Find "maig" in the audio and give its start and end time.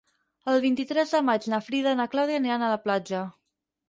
1.27-1.45